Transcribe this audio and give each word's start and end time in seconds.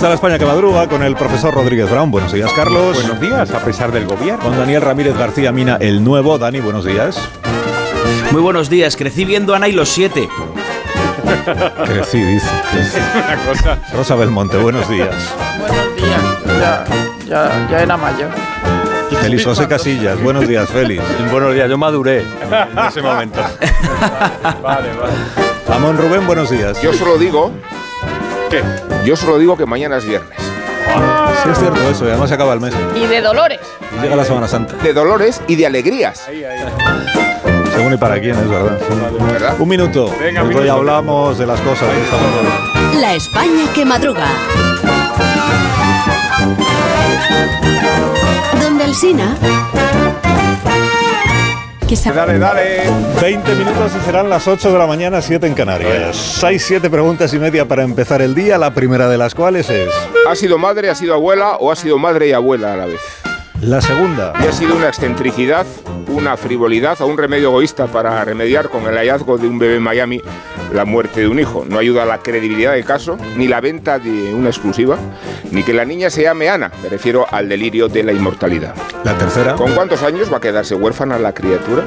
Está 0.00 0.08
la 0.08 0.14
España 0.14 0.38
que 0.38 0.46
madruga 0.46 0.88
con 0.88 1.02
el 1.02 1.14
profesor 1.14 1.52
Rodríguez 1.52 1.90
Brown. 1.90 2.10
Buenos 2.10 2.32
días, 2.32 2.50
Carlos. 2.54 2.94
Buenos 2.94 3.20
días, 3.20 3.50
a 3.50 3.62
pesar 3.62 3.92
del 3.92 4.06
gobierno. 4.06 4.42
Con 4.42 4.56
Daniel 4.56 4.80
Ramírez 4.80 5.14
García 5.14 5.52
Mina, 5.52 5.76
el 5.78 6.02
nuevo. 6.02 6.38
Dani, 6.38 6.58
buenos 6.60 6.86
días. 6.86 7.20
Muy 8.30 8.40
buenos 8.40 8.70
días, 8.70 8.96
crecí 8.96 9.26
viendo 9.26 9.54
Ana 9.54 9.68
y 9.68 9.72
los 9.72 9.90
siete. 9.90 10.26
Crecí, 11.84 12.18
dice. 12.18 12.48
Una 13.14 13.36
cosa. 13.44 13.78
Rosa 13.92 14.14
Belmonte, 14.14 14.56
buenos 14.56 14.88
días. 14.88 15.14
Buenos 15.58 15.94
días. 15.94 16.22
Ya, 16.46 16.84
ya, 17.26 17.68
ya 17.70 17.82
era 17.82 17.98
mayor. 17.98 18.30
Félix 19.20 19.44
José 19.44 19.68
Casillas, 19.68 20.18
buenos 20.22 20.48
días, 20.48 20.66
Félix. 20.70 21.04
Buenos 21.30 21.52
días, 21.52 21.68
yo 21.68 21.76
maduré 21.76 22.20
en 22.20 22.78
ese 22.88 23.02
momento. 23.02 23.42
vale, 24.62 24.88
vale. 24.94 25.12
Amón 25.70 25.98
Rubén, 25.98 26.26
buenos 26.26 26.48
días. 26.48 26.80
Yo 26.80 26.94
solo 26.94 27.18
digo, 27.18 27.52
¿Qué? 28.50 28.62
yo 29.04 29.16
solo 29.16 29.38
digo 29.38 29.56
que 29.56 29.64
mañana 29.66 29.96
es 29.98 30.04
viernes. 30.04 30.38
Sí, 31.42 31.48
es 31.50 31.58
cierto 31.58 31.80
eso, 31.88 32.04
y 32.04 32.08
además 32.08 32.28
se 32.28 32.34
acaba 32.34 32.52
el 32.52 32.60
mes. 32.60 32.74
Y 32.96 33.06
de 33.06 33.20
Dolores. 33.20 33.60
Y 33.96 34.02
llega 34.02 34.16
la 34.16 34.24
Semana 34.24 34.48
Santa. 34.48 34.74
De 34.82 34.92
dolores 34.92 35.40
y 35.46 35.56
de 35.56 35.66
alegrías, 35.66 36.26
Ahí, 36.28 36.44
ahí. 36.44 36.58
Según 37.74 37.94
y 37.94 37.96
para 37.96 38.20
quién, 38.20 38.36
es 38.36 38.48
verdad. 38.48 38.78
¿verdad? 39.32 39.54
Un 39.58 39.68
minuto. 39.68 40.12
Venga, 40.20 40.42
Hoy 40.42 40.48
minuto. 40.48 40.72
hablamos 40.72 41.38
de 41.38 41.46
las 41.46 41.60
cosas. 41.60 41.88
La 43.00 43.14
España 43.14 43.64
que 43.74 43.84
madruga. 43.84 44.26
Donde 48.60 48.84
Alsina. 48.84 49.36
Que 50.22 50.29
Dale, 51.90 52.38
dale. 52.38 52.82
20 53.20 53.54
minutos 53.56 53.90
y 54.00 54.04
serán 54.04 54.30
las 54.30 54.46
8 54.46 54.72
de 54.72 54.78
la 54.78 54.86
mañana, 54.86 55.20
7 55.20 55.44
en 55.44 55.54
Canarias. 55.54 56.42
Hay 56.44 56.60
7 56.60 56.88
preguntas 56.88 57.34
y 57.34 57.38
media 57.40 57.66
para 57.66 57.82
empezar 57.82 58.22
el 58.22 58.32
día, 58.32 58.58
la 58.58 58.72
primera 58.72 59.08
de 59.08 59.18
las 59.18 59.34
cuales 59.34 59.68
es 59.70 59.90
¿Ha 60.28 60.36
sido 60.36 60.56
madre, 60.56 60.88
ha 60.88 60.94
sido 60.94 61.14
abuela 61.14 61.56
o 61.56 61.72
ha 61.72 61.74
sido 61.74 61.98
madre 61.98 62.28
y 62.28 62.32
abuela 62.32 62.74
a 62.74 62.76
la 62.76 62.86
vez? 62.86 63.00
la 63.60 63.80
segunda. 63.80 64.32
¿Y 64.40 64.46
ha 64.46 64.52
sido 64.52 64.76
una 64.76 64.88
excentricidad, 64.88 65.66
una 66.06 66.36
frivolidad 66.36 67.00
o 67.00 67.06
un 67.06 67.18
remedio 67.18 67.48
egoísta 67.48 67.88
para 67.88 68.24
remediar 68.24 68.68
con 68.68 68.86
el 68.86 68.94
hallazgo 68.94 69.36
de 69.36 69.48
un 69.48 69.58
bebé 69.58 69.76
en 69.76 69.82
Miami 69.82 70.22
la 70.72 70.84
muerte 70.84 71.20
de 71.20 71.28
un 71.28 71.38
hijo? 71.38 71.64
No 71.68 71.78
ayuda 71.78 72.04
a 72.04 72.06
la 72.06 72.18
credibilidad 72.18 72.72
del 72.72 72.84
caso, 72.84 73.16
ni 73.36 73.48
la 73.48 73.60
venta 73.60 73.98
de 73.98 74.34
una 74.34 74.48
exclusiva, 74.48 74.98
ni 75.50 75.62
que 75.62 75.72
la 75.72 75.84
niña 75.84 76.10
se 76.10 76.22
llame 76.22 76.48
Ana, 76.48 76.70
me 76.82 76.88
refiero 76.88 77.26
al 77.30 77.48
delirio 77.48 77.88
de 77.88 78.02
la 78.02 78.12
inmortalidad. 78.12 78.74
La 79.04 79.16
tercera. 79.16 79.54
¿Con 79.54 79.72
cuántos 79.72 80.02
años 80.02 80.32
va 80.32 80.38
a 80.38 80.40
quedarse 80.40 80.74
huérfana 80.74 81.18
la 81.18 81.32
criatura? 81.32 81.84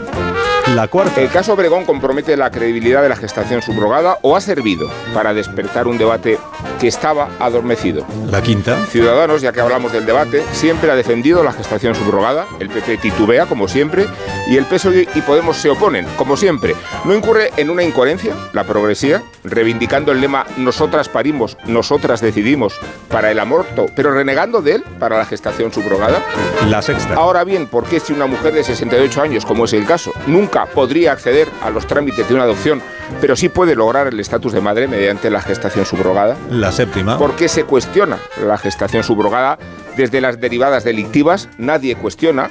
La 0.76 0.88
cuarta. 0.88 1.22
¿El 1.22 1.30
caso 1.30 1.54
Obregón 1.54 1.84
compromete 1.84 2.38
la 2.38 2.50
credibilidad 2.50 3.04
de 3.04 3.10
la 3.10 3.18
gestación 3.18 3.62
subrogada 3.62 4.18
o 4.22 4.36
ha 4.36 4.42
servido 4.42 4.90
para 5.14 5.34
despertar 5.34 5.88
un 5.88 5.98
debate 5.98 6.40
que 6.80 6.88
estaba 6.88 7.30
adormecido? 7.40 8.06
La 8.32 8.42
quinta. 8.42 8.78
Ciudadanos, 8.86 9.42
ya 9.42 9.52
que 9.52 9.60
hablamos 9.60 9.92
del 9.92 10.06
debate, 10.06 10.42
siempre 10.54 10.90
ha 10.90 10.96
defendido 10.96 11.44
la 11.44 11.52
gestación 11.52 11.96
subrogada, 11.96 12.46
el 12.60 12.70
PP 12.70 12.98
titubea, 12.98 13.46
como 13.46 13.68
siempre, 13.68 14.06
y 14.48 14.58
el 14.58 14.66
PSOE 14.66 15.08
y 15.14 15.22
Podemos 15.22 15.58
se 15.58 15.70
oponen, 15.70 16.06
como 16.18 16.36
siempre. 16.38 16.76
¿No 17.06 17.14
incurre 17.14 17.52
en 17.58 17.70
una 17.70 17.84
incoherencia 17.84 18.36
la 18.54 18.64
progresía, 18.64 19.24
reivindicando 19.44 20.12
el 20.12 20.22
lema 20.22 20.46
nosotras 20.58 21.10
parimos, 21.10 21.58
nosotras 21.66 22.22
decidimos 22.22 22.74
para 23.10 23.32
el 23.32 23.40
aborto, 23.40 23.86
pero 23.96 24.12
renegando 24.12 24.62
de 24.62 24.76
él 24.76 24.84
para 25.00 25.18
la 25.18 25.26
gestación 25.26 25.72
subrogada? 25.72 26.22
La 26.68 26.82
sexta. 26.82 27.16
Ahora 27.16 27.44
bien, 27.44 27.68
¿por 27.68 27.86
qué 27.86 28.00
si 28.00 28.14
una 28.14 28.28
mujer 28.28 28.54
de 28.54 28.64
68 28.64 29.22
años, 29.22 29.46
como 29.46 29.66
es 29.66 29.74
el 29.74 29.86
caso, 29.86 30.12
nunca 30.28 30.66
podría 30.66 31.14
acceder 31.14 31.48
a 31.62 31.70
los 31.70 31.88
trámites 31.88 32.28
de 32.28 32.34
una 32.34 32.44
adopción, 32.44 32.82
pero 33.22 33.36
sí 33.36 33.50
puede 33.50 33.76
lograr 33.76 34.08
el 34.08 34.20
estatus 34.20 34.54
de 34.54 34.62
madre 34.62 34.88
mediante 34.88 35.30
la 35.30 35.42
gestación 35.42 35.86
subrogada? 35.86 36.38
La 36.50 36.72
séptima. 36.72 37.18
¿Por 37.18 37.36
qué 37.36 37.48
se 37.48 37.64
cuestiona 37.64 38.18
la 38.46 38.58
gestación 38.58 39.04
subrogada? 39.04 39.58
Desde 39.96 40.22
las 40.22 40.40
derivadas 40.40 40.84
delictivas, 40.84 41.50
nadie 41.58 41.96
cuestiona 41.96 42.50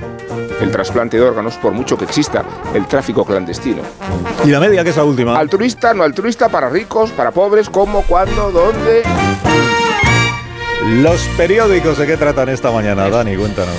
el 0.63 0.71
trasplante 0.71 1.17
de 1.17 1.23
órganos, 1.23 1.57
por 1.57 1.73
mucho 1.73 1.99
que 1.99 2.05
exista 2.05 2.45
el 2.75 2.87
tráfico 2.87 3.25
clandestino. 3.25 3.83
Y 4.45 4.49
la 4.49 4.61
media, 4.61 4.85
que 4.85 4.91
es 4.91 4.97
la 4.97 5.05
última. 5.05 5.37
Altruista, 5.37 5.93
no 5.93 6.03
altruista, 6.03 6.49
para 6.49 6.69
ricos, 6.69 7.11
para 7.11 7.33
pobres, 7.33 7.69
cómo, 7.69 8.03
cuándo, 8.03 8.51
dónde. 8.51 9.03
Los 11.03 11.21
periódicos 11.37 11.99
de 11.99 12.07
qué 12.07 12.17
tratan 12.17 12.49
esta 12.49 12.71
mañana, 12.71 13.09
Dani, 13.09 13.37
cuéntanos. 13.37 13.77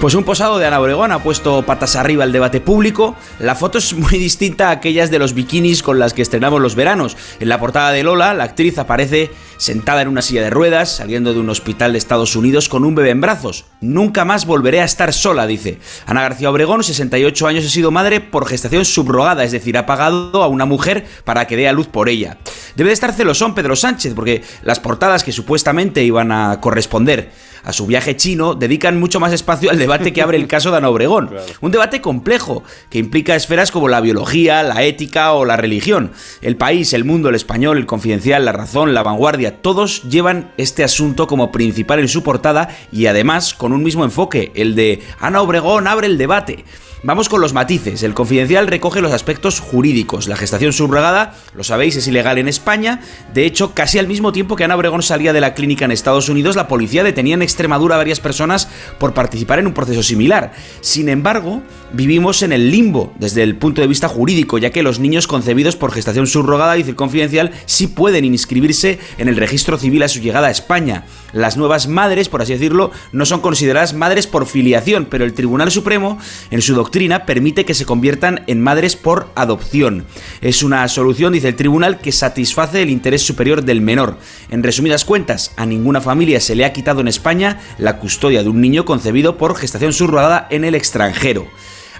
Pues 0.00 0.14
un 0.14 0.24
posado 0.24 0.58
de 0.58 0.66
Ana 0.66 0.80
Obregón 0.80 1.12
ha 1.12 1.22
puesto 1.22 1.62
patas 1.62 1.96
arriba 1.96 2.24
el 2.24 2.32
debate 2.32 2.60
público. 2.60 3.16
La 3.38 3.54
foto 3.54 3.78
es 3.78 3.94
muy 3.94 4.18
distinta 4.18 4.68
a 4.68 4.72
aquellas 4.72 5.10
de 5.10 5.18
los 5.18 5.32
bikinis 5.32 5.82
con 5.82 5.98
las 5.98 6.12
que 6.12 6.20
estrenamos 6.20 6.60
los 6.60 6.74
veranos. 6.74 7.16
En 7.40 7.48
la 7.48 7.58
portada 7.58 7.90
de 7.90 8.02
Lola, 8.02 8.34
la 8.34 8.44
actriz 8.44 8.76
aparece 8.78 9.30
sentada 9.56 10.02
en 10.02 10.08
una 10.08 10.22
silla 10.22 10.42
de 10.42 10.50
ruedas, 10.50 10.96
saliendo 10.96 11.32
de 11.32 11.40
un 11.40 11.50
hospital 11.50 11.92
de 11.92 11.98
Estados 11.98 12.36
Unidos 12.36 12.68
con 12.68 12.84
un 12.84 12.94
bebé 12.94 13.10
en 13.10 13.20
brazos. 13.20 13.64
Nunca 13.80 14.24
más 14.24 14.46
volveré 14.46 14.80
a 14.80 14.84
estar 14.84 15.12
sola, 15.12 15.46
dice. 15.46 15.78
Ana 16.06 16.22
García 16.22 16.50
Obregón, 16.50 16.82
68 16.82 17.46
años, 17.46 17.64
ha 17.64 17.70
sido 17.70 17.90
madre 17.90 18.20
por 18.20 18.46
gestación 18.46 18.84
subrogada, 18.84 19.44
es 19.44 19.52
decir, 19.52 19.76
ha 19.78 19.86
pagado 19.86 20.42
a 20.42 20.48
una 20.48 20.64
mujer 20.64 21.06
para 21.24 21.46
que 21.46 21.56
dé 21.56 21.68
a 21.68 21.72
luz 21.72 21.86
por 21.86 22.08
ella. 22.08 22.38
Debe 22.76 22.88
de 22.88 22.94
estar 22.94 23.12
celosón 23.12 23.54
Pedro 23.54 23.76
Sánchez, 23.76 24.14
porque 24.14 24.42
las 24.62 24.80
portadas 24.80 25.24
que 25.24 25.32
supuestamente 25.32 26.04
iban 26.04 26.32
a 26.32 26.60
corresponder 26.60 27.30
a 27.64 27.72
su 27.72 27.86
viaje 27.86 28.16
chino 28.16 28.54
dedican 28.54 29.00
mucho 29.00 29.20
más 29.20 29.32
espacio 29.32 29.70
al 29.70 29.78
debate 29.78 30.12
que 30.12 30.22
abre 30.22 30.36
el 30.36 30.46
caso 30.46 30.70
de 30.70 30.76
Ana 30.76 30.90
Obregón. 30.90 31.30
Un 31.60 31.70
debate 31.70 32.00
complejo 32.00 32.62
que 32.90 32.98
implica 32.98 33.34
esferas 33.34 33.70
como 33.70 33.88
la 33.88 34.00
biología, 34.00 34.62
la 34.62 34.82
ética 34.82 35.32
o 35.32 35.44
la 35.44 35.56
religión. 35.56 36.12
El 36.42 36.56
país, 36.56 36.92
el 36.92 37.04
mundo, 37.04 37.30
el 37.30 37.34
español, 37.34 37.78
el 37.78 37.86
confidencial, 37.86 38.44
la 38.44 38.52
razón, 38.52 38.94
la 38.94 39.02
vanguardia, 39.02 39.43
todos 39.52 40.02
llevan 40.04 40.52
este 40.56 40.84
asunto 40.84 41.26
como 41.26 41.52
principal 41.52 42.00
en 42.00 42.08
su 42.08 42.22
portada 42.22 42.68
y 42.92 43.06
además 43.06 43.54
con 43.54 43.72
un 43.72 43.82
mismo 43.82 44.04
enfoque, 44.04 44.52
el 44.54 44.74
de 44.74 45.02
Ana 45.20 45.42
Obregón 45.42 45.86
abre 45.86 46.06
el 46.06 46.18
debate. 46.18 46.64
Vamos 47.06 47.28
con 47.28 47.42
los 47.42 47.52
matices. 47.52 48.02
El 48.02 48.14
confidencial 48.14 48.66
recoge 48.66 49.02
los 49.02 49.12
aspectos 49.12 49.60
jurídicos. 49.60 50.26
La 50.26 50.36
gestación 50.36 50.72
subrogada, 50.72 51.34
lo 51.54 51.62
sabéis, 51.62 51.96
es 51.96 52.08
ilegal 52.08 52.38
en 52.38 52.48
España. 52.48 53.00
De 53.34 53.44
hecho, 53.44 53.74
casi 53.74 53.98
al 53.98 54.06
mismo 54.06 54.32
tiempo 54.32 54.56
que 54.56 54.64
Ana 54.64 54.74
Obregón 54.74 55.02
salía 55.02 55.34
de 55.34 55.42
la 55.42 55.52
clínica 55.52 55.84
en 55.84 55.90
Estados 55.90 56.30
Unidos, 56.30 56.56
la 56.56 56.66
policía 56.66 57.04
detenía 57.04 57.34
en 57.34 57.42
Extremadura 57.42 57.96
a 57.96 57.98
varias 57.98 58.20
personas 58.20 58.70
por 58.98 59.12
participar 59.12 59.58
en 59.58 59.66
un 59.66 59.74
proceso 59.74 60.02
similar. 60.02 60.52
Sin 60.80 61.10
embargo, 61.10 61.60
vivimos 61.92 62.42
en 62.42 62.54
el 62.54 62.70
limbo 62.70 63.12
desde 63.18 63.42
el 63.42 63.56
punto 63.56 63.82
de 63.82 63.86
vista 63.86 64.08
jurídico, 64.08 64.56
ya 64.56 64.70
que 64.70 64.82
los 64.82 64.98
niños 64.98 65.26
concebidos 65.26 65.76
por 65.76 65.92
gestación 65.92 66.26
subrogada, 66.26 66.72
dice 66.72 66.88
el 66.88 66.96
confidencial, 66.96 67.52
sí 67.66 67.86
pueden 67.86 68.24
inscribirse 68.24 68.98
en 69.18 69.28
el 69.28 69.33
registro 69.36 69.78
civil 69.78 70.02
a 70.02 70.08
su 70.08 70.20
llegada 70.20 70.48
a 70.48 70.50
España. 70.50 71.04
Las 71.32 71.56
nuevas 71.56 71.88
madres, 71.88 72.28
por 72.28 72.42
así 72.42 72.52
decirlo, 72.52 72.90
no 73.12 73.26
son 73.26 73.40
consideradas 73.40 73.94
madres 73.94 74.26
por 74.26 74.46
filiación, 74.46 75.06
pero 75.10 75.24
el 75.24 75.34
Tribunal 75.34 75.70
Supremo, 75.70 76.18
en 76.50 76.62
su 76.62 76.74
doctrina, 76.74 77.26
permite 77.26 77.64
que 77.64 77.74
se 77.74 77.86
conviertan 77.86 78.42
en 78.46 78.60
madres 78.60 78.96
por 78.96 79.30
adopción. 79.34 80.06
Es 80.40 80.62
una 80.62 80.86
solución, 80.88 81.32
dice 81.32 81.48
el 81.48 81.56
tribunal, 81.56 82.00
que 82.00 82.12
satisface 82.12 82.82
el 82.82 82.90
interés 82.90 83.22
superior 83.22 83.64
del 83.64 83.80
menor. 83.80 84.18
En 84.50 84.62
resumidas 84.62 85.04
cuentas, 85.04 85.52
a 85.56 85.66
ninguna 85.66 86.00
familia 86.00 86.40
se 86.40 86.54
le 86.54 86.64
ha 86.64 86.72
quitado 86.72 87.00
en 87.00 87.08
España 87.08 87.60
la 87.78 87.98
custodia 87.98 88.42
de 88.42 88.48
un 88.48 88.60
niño 88.60 88.84
concebido 88.84 89.36
por 89.36 89.56
gestación 89.56 89.92
subrogada 89.92 90.46
en 90.50 90.64
el 90.64 90.74
extranjero. 90.74 91.46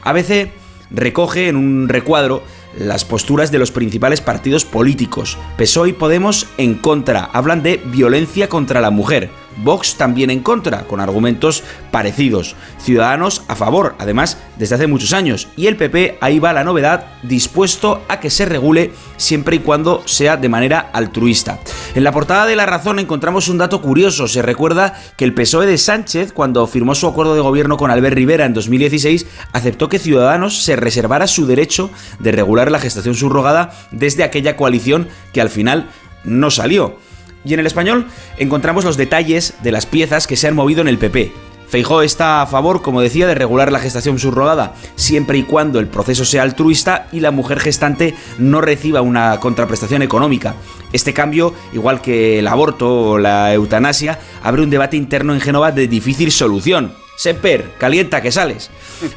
ABC 0.03 0.51
recoge 0.91 1.49
en 1.49 1.57
un 1.57 1.89
recuadro 1.89 2.43
las 2.79 3.05
posturas 3.05 3.51
de 3.51 3.59
los 3.59 3.71
principales 3.71 4.21
partidos 4.21 4.65
políticos. 4.65 5.39
PSOE 5.57 5.91
y 5.91 5.93
Podemos 5.93 6.47
en 6.59 6.75
contra, 6.75 7.25
hablan 7.25 7.63
de 7.63 7.81
violencia 7.85 8.49
contra 8.49 8.81
la 8.81 8.91
mujer. 8.91 9.31
Vox 9.59 9.97
también 9.97 10.31
en 10.31 10.41
contra, 10.41 10.85
con 10.85 11.01
argumentos 11.01 11.63
parecidos. 11.91 12.57
Ciudadanos 12.79 13.43
a 13.49 13.57
favor, 13.57 13.95
además, 13.99 14.39
desde 14.59 14.75
hace 14.75 14.87
muchos 14.87 15.13
años. 15.13 15.49
Y 15.57 15.67
el 15.67 15.77
PP, 15.77 16.19
ahí 16.21 16.39
va 16.39 16.53
la 16.53 16.65
novedad, 16.65 17.07
dispuesto 17.23 18.03
a 18.09 18.21
que 18.21 18.31
se 18.31 18.45
regule 18.45 18.93
siempre 19.17 19.57
y 19.57 19.61
cuando 19.61 20.03
sea 20.07 20.37
de 20.37 20.49
manera 20.49 20.91
altruista. 20.93 21.59
En 21.95 22.05
la 22.05 22.13
portada 22.13 22.47
de 22.47 22.57
La 22.57 22.67
Razón 22.67 22.99
encontramos 22.99 23.49
un 23.49 23.59
dato 23.59 23.81
curioso. 23.81 24.29
Se 24.29 24.43
recuerda 24.43 25.01
que 25.17 25.25
el 25.25 25.35
PSOE 25.35 25.67
de 25.67 25.79
Sánchez, 25.79 26.33
cuando 26.33 26.67
firmó 26.67 26.95
su 26.95 27.07
acuerdo 27.07 27.35
de 27.35 27.41
gobierno 27.41 27.77
con 27.77 27.91
Albert 27.91 28.17
Rivera 28.17 28.45
en 28.45 28.55
2016, 28.55 29.27
aceptó 29.53 29.89
que 29.89 29.99
Ciudadanos 29.99 30.63
se 30.63 30.77
reservara 30.77 31.27
su 31.27 31.47
derecho 31.47 31.91
de 32.19 32.33
regular 32.33 32.71
la 32.71 32.79
gestación 32.79 33.15
subrogada 33.15 33.73
desde 33.91 34.25
aquella 34.25 34.57
coalición 34.57 35.09
que 35.33 35.41
al 35.41 35.51
final 35.51 35.89
no 36.25 36.51
salió. 36.51 36.99
Y 37.45 37.55
en 37.55 37.61
el 37.61 37.67
español 37.67 38.07
encontramos 38.39 38.85
los 38.85 38.97
detalles 38.97 39.55
de 39.63 39.73
las 39.73 39.87
piezas 39.87 40.27
que 40.27 40.37
se 40.37 40.49
han 40.49 40.55
movido 40.55 40.81
en 40.81 40.89
el 40.89 40.99
PP. 40.99 41.33
Feijó 41.69 42.03
está 42.03 42.43
a 42.43 42.47
favor, 42.47 42.83
como 42.83 43.01
decía, 43.01 43.27
de 43.27 43.35
regular 43.35 43.73
la 43.73 43.81
gestación 43.81 44.19
subrogada, 44.19 44.75
siempre 44.95 45.39
y 45.39 45.43
cuando 45.43 45.81
el 45.81 45.89
proceso 45.89 46.25
sea 46.25 46.43
altruista 46.43 47.09
y 47.11 47.21
la 47.21 47.31
mujer 47.31 47.59
gestante 47.59 48.15
no 48.39 48.61
reciba 48.61 49.01
una 49.01 49.41
contraprestación 49.41 50.03
económica. 50.03 50.55
Este 50.93 51.13
cambio, 51.13 51.53
igual 51.73 52.01
que 52.01 52.39
el 52.39 52.47
aborto 52.47 53.11
o 53.11 53.19
la 53.19 53.53
eutanasia, 53.53 54.21
abre 54.43 54.63
un 54.63 54.71
debate 54.71 54.97
interno 54.97 55.35
en 55.35 55.41
Génova 55.41 55.73
de 55.73 55.89
difícil 55.89 56.31
solución. 56.31 56.93
Semper, 57.17 57.73
calienta 57.79 58.23
que 58.23 58.31
sales. 58.31 58.71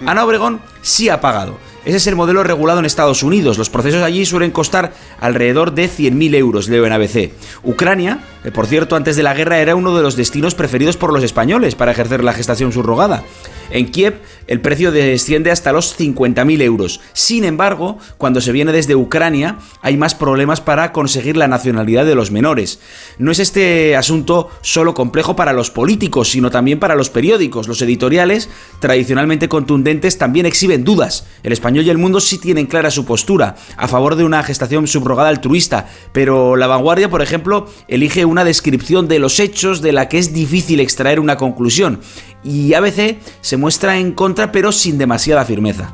Ana 0.05 0.25
Obregón 0.25 0.61
sí 0.81 1.09
ha 1.09 1.21
pagado. 1.21 1.57
Ese 1.87 1.95
es 1.95 2.07
el 2.07 2.17
modelo 2.17 2.43
regulado 2.43 2.79
en 2.79 2.85
Estados 2.85 3.23
Unidos. 3.23 3.57
Los 3.57 3.69
procesos 3.69 4.03
allí 4.03 4.25
suelen 4.25 4.51
costar 4.51 4.91
alrededor 5.21 5.71
de 5.71 5.85
100.000 5.85 6.35
euros, 6.35 6.67
leo 6.67 6.85
en 6.85 6.91
ABC. 6.91 7.31
Ucrania, 7.63 8.19
por 8.53 8.67
cierto 8.67 8.95
antes 8.95 9.15
de 9.15 9.23
la 9.23 9.33
guerra 9.33 9.59
era 9.59 9.75
uno 9.75 9.95
de 9.95 10.01
los 10.01 10.15
destinos 10.15 10.55
preferidos 10.55 10.97
por 10.97 11.13
los 11.13 11.23
españoles 11.23 11.75
para 11.75 11.91
ejercer 11.91 12.23
la 12.23 12.33
gestación 12.33 12.71
subrogada. 12.71 13.23
En 13.69 13.91
Kiev 13.91 14.21
el 14.47 14.61
precio 14.61 14.93
desciende 14.93 15.51
hasta 15.51 15.73
los 15.73 15.99
50.000 15.99 16.61
euros. 16.61 17.01
Sin 17.11 17.43
embargo, 17.43 17.97
cuando 18.17 18.39
se 18.39 18.53
viene 18.53 18.71
desde 18.71 18.95
Ucrania 18.95 19.57
hay 19.81 19.97
más 19.97 20.15
problemas 20.15 20.61
para 20.61 20.93
conseguir 20.93 21.35
la 21.35 21.49
nacionalidad 21.49 22.05
de 22.05 22.15
los 22.15 22.31
menores. 22.31 22.79
No 23.17 23.31
es 23.31 23.39
este 23.39 23.97
asunto 23.97 24.49
solo 24.61 24.93
complejo 24.93 25.35
para 25.35 25.51
los 25.51 25.69
políticos, 25.69 26.29
sino 26.29 26.49
también 26.49 26.79
para 26.79 26.95
los 26.95 27.09
periódicos. 27.09 27.67
Los 27.67 27.81
editoriales, 27.81 28.49
tradicionalmente 28.79 29.49
contundentes, 29.49 30.17
también 30.17 30.45
exhiben 30.45 30.85
dudas. 30.85 31.25
El 31.43 31.51
español 31.51 31.85
y 31.85 31.89
el 31.89 31.97
mundo 31.97 32.21
sí 32.21 32.37
tienen 32.37 32.67
clara 32.67 32.89
su 32.89 33.05
postura, 33.05 33.55
a 33.75 33.87
favor 33.87 34.15
de 34.15 34.23
una 34.23 34.43
gestación 34.43 34.87
subrogada 34.87 35.29
altruista, 35.29 35.87
pero 36.13 36.55
la 36.55 36.67
vanguardia, 36.67 37.09
por 37.09 37.21
ejemplo, 37.21 37.67
elige 37.89 38.23
una 38.23 38.36
descripción 38.43 39.07
de 39.07 39.19
los 39.19 39.39
hechos 39.39 39.81
de 39.81 39.91
la 39.91 40.09
que 40.09 40.17
es 40.17 40.33
difícil 40.33 40.79
extraer 40.79 41.19
una 41.19 41.37
conclusión. 41.37 41.99
Y 42.43 42.73
ABC 42.73 43.17
se 43.41 43.57
muestra 43.57 43.97
en 43.97 44.11
contra, 44.11 44.51
pero 44.51 44.71
sin 44.71 44.97
demasiada 44.97 45.45
firmeza. 45.45 45.93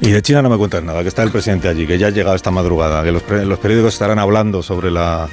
Y 0.00 0.10
de 0.10 0.22
China 0.22 0.42
no 0.42 0.50
me 0.50 0.58
cuentas 0.58 0.82
nada, 0.82 1.02
que 1.02 1.08
está 1.08 1.22
el 1.22 1.30
presidente 1.30 1.68
allí, 1.68 1.86
que 1.86 1.98
ya 1.98 2.08
ha 2.08 2.10
llegado 2.10 2.34
esta 2.34 2.50
madrugada, 2.50 3.02
que 3.04 3.12
los, 3.12 3.22
periódicos 3.22 3.94
estarán 3.94 4.18
hablando 4.18 4.62
sobre 4.62 4.90
la 4.90 5.28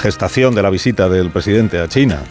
gestación 0.00 0.54
de 0.54 0.62
la 0.62 0.70
visita 0.70 1.08
del 1.08 1.30
presidente 1.30 1.78
a 1.78 1.88
China. 1.88 2.22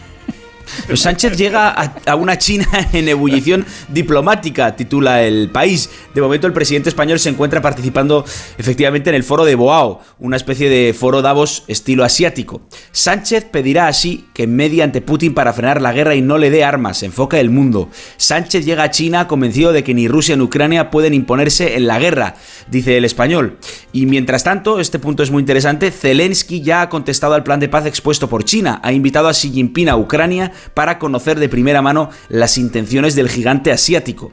Sánchez 0.94 1.36
llega 1.36 1.68
a, 1.68 1.94
a, 2.06 2.14
una 2.14 2.38
China 2.38 2.66
en 2.92 3.08
ebullición 3.08 3.64
diplomática, 3.88 4.76
titula 4.76 5.22
el 5.22 5.50
país. 5.50 5.90
De 6.14 6.20
momento 6.20 6.46
el 6.46 6.52
presidente 6.52 6.88
español 6.88 7.18
se 7.18 7.28
encuentra 7.28 7.60
participando 7.60 8.24
efectivamente 8.58 9.10
en 9.10 9.16
el 9.16 9.24
foro 9.24 9.44
de 9.44 9.54
Boao, 9.54 10.00
una 10.18 10.36
especie 10.36 10.68
de 10.68 10.94
foro 10.94 11.22
Davos 11.22 11.64
estilo 11.68 12.04
asiático. 12.04 12.62
Sánchez 12.92 13.44
pedirá 13.44 13.88
así 13.88 14.26
que 14.34 14.46
medie 14.46 14.82
ante 14.82 15.00
Putin 15.00 15.34
para 15.34 15.52
frenar 15.52 15.80
la 15.80 15.92
guerra 15.92 16.14
y 16.14 16.22
no 16.22 16.38
le 16.38 16.50
dé 16.50 16.64
armas, 16.64 17.02
enfoca 17.02 17.40
el 17.40 17.50
mundo. 17.50 17.88
Sánchez 18.16 18.64
llega 18.64 18.84
a 18.84 18.90
China 18.90 19.26
convencido 19.26 19.72
de 19.72 19.84
que 19.84 19.94
ni 19.94 20.08
Rusia 20.08 20.36
ni 20.36 20.42
Ucrania 20.42 20.90
pueden 20.90 21.14
imponerse 21.14 21.76
en 21.76 21.86
la 21.86 21.98
guerra, 21.98 22.34
dice 22.70 22.96
el 22.96 23.04
español. 23.04 23.58
Y 23.92 24.06
mientras 24.06 24.44
tanto, 24.44 24.80
este 24.80 24.98
punto 24.98 25.22
es 25.22 25.30
muy 25.30 25.40
interesante, 25.40 25.90
Zelensky 25.90 26.60
ya 26.60 26.82
ha 26.82 26.88
contestado 26.88 27.34
al 27.34 27.42
plan 27.42 27.60
de 27.60 27.68
paz 27.68 27.86
expuesto 27.86 28.28
por 28.28 28.44
China, 28.44 28.80
ha 28.82 28.92
invitado 28.92 29.28
a 29.28 29.32
Xi 29.32 29.50
Jinping 29.50 29.88
a 29.88 29.96
Ucrania 29.96 30.52
para 30.74 30.98
conocer 30.98 31.38
de 31.38 31.48
primera 31.48 31.82
mano 31.82 32.10
las 32.28 32.58
intenciones 32.58 33.14
del 33.14 33.28
gigante 33.28 33.72
asiático. 33.72 34.32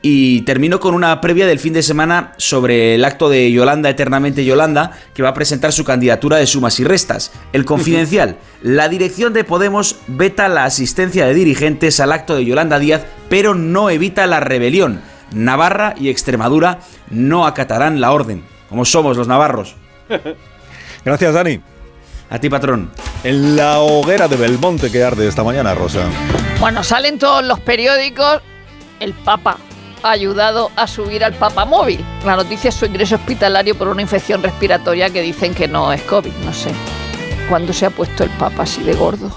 Y 0.00 0.42
termino 0.42 0.78
con 0.78 0.94
una 0.94 1.20
previa 1.20 1.46
del 1.46 1.58
fin 1.58 1.72
de 1.72 1.82
semana 1.82 2.32
sobre 2.36 2.94
el 2.94 3.04
acto 3.04 3.28
de 3.28 3.50
Yolanda 3.50 3.90
Eternamente 3.90 4.44
Yolanda, 4.44 4.92
que 5.12 5.24
va 5.24 5.30
a 5.30 5.34
presentar 5.34 5.72
su 5.72 5.84
candidatura 5.84 6.36
de 6.36 6.46
sumas 6.46 6.78
y 6.78 6.84
restas. 6.84 7.32
El 7.52 7.64
confidencial. 7.64 8.36
La 8.62 8.88
dirección 8.88 9.32
de 9.32 9.42
Podemos 9.42 9.96
veta 10.06 10.48
la 10.48 10.64
asistencia 10.64 11.26
de 11.26 11.34
dirigentes 11.34 11.98
al 12.00 12.12
acto 12.12 12.36
de 12.36 12.44
Yolanda 12.44 12.78
Díaz, 12.78 13.02
pero 13.28 13.54
no 13.54 13.90
evita 13.90 14.26
la 14.26 14.40
rebelión. 14.40 15.00
Navarra 15.32 15.94
y 15.98 16.08
Extremadura 16.08 16.80
no 17.10 17.46
acatarán 17.46 18.00
la 18.00 18.12
orden, 18.12 18.44
como 18.68 18.84
somos 18.84 19.16
los 19.16 19.28
navarros. 19.28 19.76
Gracias, 21.04 21.34
Dani. 21.34 21.60
A 22.30 22.38
ti, 22.38 22.50
patrón. 22.50 22.90
En 23.24 23.56
la 23.56 23.80
hoguera 23.80 24.28
de 24.28 24.36
Belmonte 24.36 24.90
que 24.90 25.02
arde 25.02 25.26
esta 25.26 25.42
mañana, 25.42 25.74
Rosa. 25.74 26.04
Bueno, 26.60 26.84
salen 26.84 27.18
todos 27.18 27.44
los 27.44 27.58
periódicos. 27.60 28.42
El 29.00 29.14
Papa 29.14 29.58
ha 30.02 30.10
ayudado 30.10 30.70
a 30.76 30.86
subir 30.86 31.24
al 31.24 31.34
Papa 31.34 31.64
móvil. 31.64 32.04
La 32.24 32.36
noticia 32.36 32.68
es 32.68 32.74
su 32.74 32.86
ingreso 32.86 33.14
hospitalario 33.14 33.74
por 33.74 33.88
una 33.88 34.02
infección 34.02 34.42
respiratoria 34.42 35.10
que 35.10 35.22
dicen 35.22 35.54
que 35.54 35.68
no 35.68 35.92
es 35.92 36.02
COVID. 36.02 36.32
No 36.44 36.52
sé. 36.52 36.70
¿Cuándo 37.48 37.72
se 37.72 37.86
ha 37.86 37.90
puesto 37.90 38.24
el 38.24 38.30
Papa 38.30 38.64
así 38.64 38.82
de 38.82 38.94
gordo? 38.94 39.32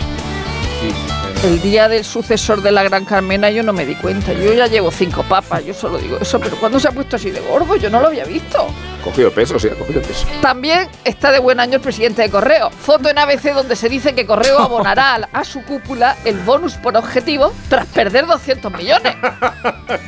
El 1.43 1.61
día 1.61 1.87
del 1.87 2.03
sucesor 2.03 2.61
de 2.61 2.71
la 2.71 2.83
Gran 2.83 3.05
Carmena 3.05 3.49
yo 3.49 3.63
no 3.63 3.71
me 3.71 3.85
di 3.85 3.95
cuenta. 3.95 4.33
Yo 4.33 4.53
ya 4.53 4.67
llevo 4.67 4.91
cinco 4.91 5.23
papas, 5.23 5.65
yo 5.65 5.73
solo 5.73 5.97
digo 5.97 6.17
eso. 6.19 6.39
Pero 6.39 6.57
¿cuándo 6.57 6.79
se 6.79 6.87
ha 6.87 6.91
puesto 6.91 7.15
así 7.15 7.31
de 7.31 7.39
gordo? 7.39 7.77
Yo 7.77 7.89
no 7.89 7.99
lo 7.99 8.07
había 8.07 8.25
visto. 8.25 8.67
Cogido 9.03 9.31
peso, 9.31 9.59
sí, 9.59 9.67
ha 9.67 9.75
cogido 9.75 10.01
peso. 10.01 10.27
También 10.41 10.87
está 11.03 11.31
de 11.31 11.39
buen 11.39 11.59
año 11.59 11.75
el 11.75 11.81
presidente 11.81 12.21
de 12.21 12.29
Correo. 12.29 12.69
Foto 12.69 13.09
en 13.09 13.17
ABC 13.17 13.53
donde 13.53 13.75
se 13.75 13.89
dice 13.89 14.13
que 14.13 14.25
Correo 14.25 14.59
abonará 14.59 15.15
a, 15.15 15.39
a 15.39 15.43
su 15.43 15.63
cúpula 15.63 16.15
el 16.25 16.37
bonus 16.39 16.75
por 16.75 16.95
objetivo 16.95 17.53
tras 17.69 17.87
perder 17.87 18.27
200 18.27 18.71
millones. 18.73 19.15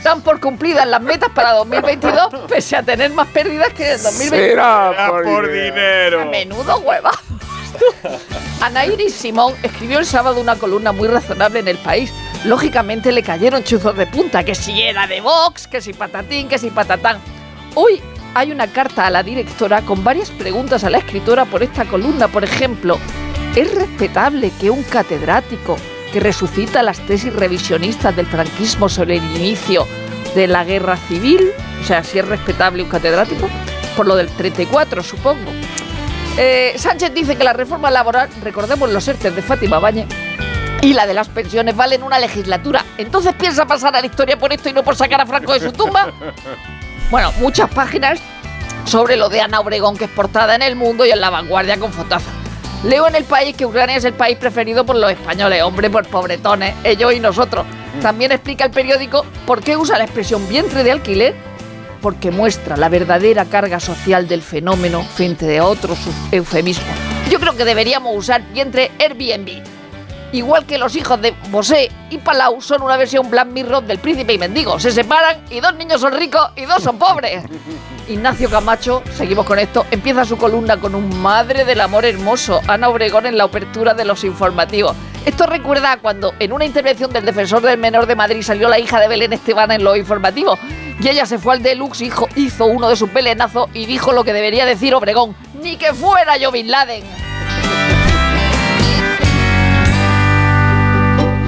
Dan 0.04 0.22
por 0.22 0.40
cumplidas 0.40 0.88
las 0.88 1.02
metas 1.02 1.30
para 1.32 1.54
2022 1.54 2.30
pese 2.48 2.76
a 2.76 2.84
tener 2.84 3.12
más 3.12 3.28
pérdidas 3.28 3.74
que 3.74 3.94
en 3.94 4.04
2020. 4.04 4.50
Será 4.50 5.12
por, 5.24 5.52
dinero. 5.52 6.26
Menudo 6.26 6.78
hueva. 6.80 7.12
Ana 8.62 8.86
Iris 8.86 9.16
Simón 9.16 9.54
escribió 9.64 10.00
el 10.00 10.06
sábado 10.06 10.40
una 10.40 10.56
columna 10.56 10.92
muy 10.92 11.08
razonable 11.08 11.60
en 11.60 11.68
el 11.68 11.78
país. 11.78 12.14
Lógicamente 12.46 13.12
le 13.12 13.24
cayeron 13.24 13.64
chuzos 13.64 13.96
de 13.98 14.06
punta, 14.06 14.44
que 14.44 14.56
si 14.56 14.82
era 14.82 15.08
de 15.08 15.22
Vox, 15.22 15.68
que 15.68 15.82
si 15.82 15.94
patatín, 15.94 16.48
que 16.48 16.58
si 16.58 16.70
patatán. 16.70 17.20
Hoy 17.76 18.02
hay 18.34 18.52
una 18.52 18.68
carta 18.68 19.06
a 19.06 19.10
la 19.10 19.24
directora 19.24 19.82
con 19.82 20.04
varias 20.04 20.32
preguntas 20.32 20.84
a 20.84 20.90
la 20.90 20.98
escritora 20.98 21.46
por 21.46 21.64
esta 21.64 21.86
columna. 21.86 22.28
Por 22.28 22.44
ejemplo, 22.44 23.00
¿es 23.56 23.74
respetable 23.74 24.52
que 24.60 24.70
un 24.70 24.84
catedrático 24.84 25.78
que 26.12 26.20
resucita 26.20 26.84
las 26.84 27.00
tesis 27.00 27.34
revisionistas 27.34 28.16
del 28.16 28.28
franquismo 28.28 28.90
sobre 28.90 29.18
el 29.18 29.24
inicio 29.36 29.88
de 30.36 30.48
la 30.48 30.64
guerra 30.64 30.98
civil, 30.98 31.52
o 31.82 31.84
sea, 31.86 32.04
si 32.04 32.20
es 32.20 32.28
respetable 32.28 32.84
un 32.84 32.90
catedrático, 32.90 33.50
por 33.96 34.08
lo 34.08 34.16
del 34.16 34.28
34, 34.28 35.04
supongo. 35.04 35.52
Eh, 36.38 36.74
Sánchez 36.76 37.14
dice 37.14 37.36
que 37.36 37.44
la 37.44 37.54
reforma 37.54 37.92
laboral, 37.92 38.30
recordemos 38.42 38.92
los 38.92 39.08
ERTES 39.08 39.36
de 39.36 39.42
Fátima 39.42 39.80
Bañez, 39.80 40.08
y 40.82 40.94
la 40.94 41.08
de 41.08 41.14
las 41.14 41.30
pensiones 41.30 41.76
valen 41.76 42.04
una 42.04 42.20
legislatura. 42.20 42.84
Entonces 42.98 43.34
piensa 43.34 43.66
pasar 43.66 43.96
a 43.96 44.02
la 44.02 44.06
historia 44.06 44.38
por 44.38 44.52
esto 44.52 44.70
y 44.70 44.74
no 44.74 44.84
por 44.84 44.96
sacar 44.96 45.22
a 45.22 45.26
Franco 45.26 45.54
de 45.54 45.62
su 45.62 45.72
tumba. 45.72 46.12
Bueno, 47.14 47.32
muchas 47.38 47.70
páginas 47.70 48.20
sobre 48.86 49.18
lo 49.18 49.30
de 49.30 49.40
Ana 49.40 49.60
Obregón, 49.60 49.96
que 49.96 50.06
es 50.06 50.10
portada 50.10 50.56
en 50.56 50.64
el 50.64 50.76
mundo 50.76 51.06
y 51.06 51.12
en 51.12 51.22
la 51.22 51.30
vanguardia 51.30 51.78
con 51.78 51.94
fotaza. 51.94 52.32
Leo 52.84 53.08
en 53.08 53.14
el 53.14 53.24
país 53.24 53.56
que 53.56 53.68
Ucrania 53.68 53.98
es 53.98 54.04
el 54.04 54.14
país 54.14 54.36
preferido 54.36 54.84
por 54.84 54.96
los 54.96 55.12
españoles, 55.12 55.62
hombre, 55.62 55.92
por 55.92 56.08
pobretones, 56.08 56.74
ellos 56.84 57.14
y 57.14 57.20
nosotros. 57.20 57.68
También 58.02 58.32
explica 58.32 58.66
el 58.66 58.72
periódico 58.72 59.28
por 59.46 59.62
qué 59.62 59.78
usa 59.78 60.00
la 60.00 60.06
expresión 60.06 60.50
vientre 60.50 60.84
de 60.84 60.92
alquiler, 60.92 61.36
porque 62.02 62.32
muestra 62.32 62.78
la 62.78 62.90
verdadera 62.90 63.46
carga 63.46 63.80
social 63.80 64.28
del 64.28 64.42
fenómeno 64.42 65.04
frente 65.04 65.56
a 65.60 65.66
otros 65.66 66.00
eufemismos. 66.32 66.98
Yo 67.30 67.40
creo 67.40 67.56
que 67.56 67.64
deberíamos 67.64 68.18
usar 68.18 68.42
vientre 68.52 68.90
Airbnb. 68.98 69.73
Igual 70.34 70.66
que 70.66 70.80
los 70.80 70.96
hijos 70.96 71.22
de 71.22 71.36
Bosé 71.52 71.92
y 72.10 72.18
Palau 72.18 72.60
son 72.60 72.82
una 72.82 72.98
versión 72.98 73.30
Black 73.30 73.48
Mirror 73.50 73.84
del 73.84 74.00
príncipe 74.00 74.34
y 74.34 74.40
mendigo. 74.40 74.80
Se 74.80 74.90
separan 74.90 75.46
y 75.52 75.60
dos 75.60 75.76
niños 75.76 76.02
son 76.02 76.12
ricos 76.12 76.50
y 76.56 76.66
dos 76.66 76.82
son 76.82 76.98
pobres. 76.98 77.44
Ignacio 78.10 78.50
Camacho, 78.50 79.04
seguimos 79.16 79.46
con 79.46 79.60
esto, 79.60 79.86
empieza 79.92 80.26
su 80.26 80.36
columna 80.36 80.78
con 80.78 80.96
un 80.96 81.22
madre 81.22 81.66
del 81.66 81.80
amor 81.80 82.04
hermoso, 82.04 82.62
Ana 82.68 82.90
Obregón 82.90 83.28
en 83.28 83.38
la 83.38 83.44
apertura 83.44 83.94
de 83.94 84.06
los 84.06 84.24
informativos. 84.24 84.96
Esto 85.24 85.46
recuerda 85.46 85.94
a 85.94 85.98
cuando 85.98 86.34
en 86.40 86.52
una 86.52 86.66
intervención 86.66 87.14
del 87.14 87.26
defensor 87.26 87.62
del 87.62 87.78
menor 87.78 88.08
de 88.08 88.16
Madrid 88.16 88.42
salió 88.42 88.68
la 88.68 88.80
hija 88.80 89.00
de 89.00 89.08
Belén 89.08 89.34
Esteban 89.34 89.72
en 89.72 89.84
los 89.84 89.96
informativos 89.98 90.60
y 91.00 91.08
ella 91.08 91.28
se 91.28 91.38
fue 91.38 91.54
al 91.54 91.62
deluxe, 91.64 92.02
hijo, 92.02 92.28
hizo 92.36 92.66
uno 92.66 92.90
de 92.90 92.96
sus 92.96 93.14
belenazos 93.14 93.70
y 93.74 93.86
dijo 93.86 94.12
lo 94.12 94.24
que 94.24 94.34
debería 94.34 94.66
decir 94.66 94.96
Obregón, 94.96 95.36
ni 95.62 95.78
que 95.78 95.94
fuera 95.94 96.38
yo 96.38 96.52
Bin 96.52 96.72
Laden. 96.72 97.04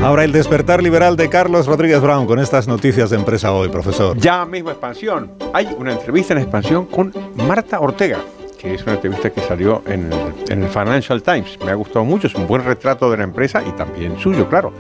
Ahora 0.06 0.24
el 0.24 0.32
despertar 0.32 0.84
liberal 0.84 1.18
de 1.18 1.30
Carlos 1.30 1.66
Rodríguez 1.66 2.00
Brown 2.00 2.28
con 2.28 2.38
estas 2.38 2.68
noticias 2.68 3.10
de 3.10 3.16
empresa 3.16 3.52
hoy, 3.52 3.70
profesor. 3.70 4.16
Ya 4.20 4.46
mismo 4.46 4.70
expansión. 4.70 5.32
Hay 5.52 5.68
una 5.80 5.94
entrevista 5.94 6.34
en 6.34 6.42
expansión 6.42 6.86
con 6.86 7.12
Marta 7.48 7.80
Ortega, 7.80 8.20
que 8.60 8.76
es 8.76 8.84
una 8.84 8.94
entrevista 8.94 9.32
que 9.32 9.42
salió 9.42 9.82
en 9.88 10.12
el, 10.48 10.70
Financial 10.70 11.24
Times. 11.24 11.58
Me 11.66 11.72
ha 11.72 11.74
gustado 11.74 12.06
mucho, 12.06 12.28
es 12.28 12.36
un 12.36 12.46
buen 12.46 12.64
retrato 12.64 13.10
de 13.10 13.18
la 13.18 13.24
empresa 13.24 13.64
y 13.68 13.72
también 13.72 14.20
suyo, 14.20 14.48
claro. 14.48 14.74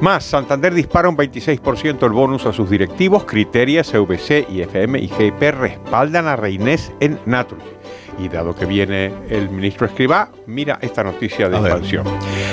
Más, 0.00 0.24
Santander 0.24 0.72
dispara 0.72 1.10
un 1.10 1.16
26% 1.18 2.02
el 2.02 2.12
bonus 2.12 2.46
a 2.46 2.52
sus 2.54 2.70
directivos, 2.70 3.24
Criteria, 3.24 3.82
CVC, 3.82 4.46
IFM 4.48 4.98
y 4.98 5.08
GIP 5.08 5.42
respaldan 5.42 6.26
a 6.26 6.36
Reinés 6.36 6.90
en 7.00 7.20
Naturgy. 7.26 7.83
Y 8.18 8.28
dado 8.28 8.54
que 8.54 8.66
viene 8.66 9.12
el 9.28 9.50
ministro 9.50 9.86
Escribá, 9.86 10.28
mira 10.46 10.78
esta 10.80 11.02
noticia 11.02 11.48
de 11.48 11.56
expansión. 11.56 12.06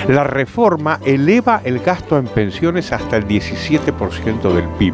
La 0.08 0.24
reforma 0.24 1.00
eleva 1.06 1.62
el 1.64 1.80
gasto 1.80 2.18
en 2.18 2.26
pensiones 2.26 2.92
hasta 2.92 3.18
el 3.18 3.28
17% 3.28 4.54
del 4.54 4.68
PIB. 4.80 4.94